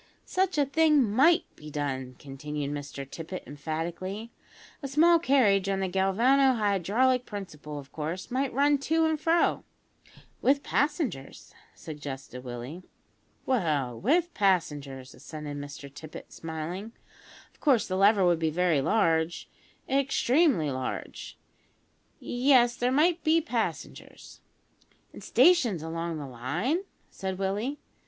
[0.25, 4.31] "Such a thing might be done," continued Mr Tippet emphatically;
[4.81, 9.63] "a small carriage on the galvano hydraulic principle, of course might run to and fro"
[10.41, 12.81] "With passengers," suggested Willie.
[13.45, 16.93] "Well with passengers," assented Mr Tippet, smiling.
[17.53, 19.51] "Of course, the lever would be very large
[19.87, 21.37] extremely large.
[22.19, 24.41] Yes, there might be passengers."
[25.13, 27.77] "An' stations along the line?" said Willie.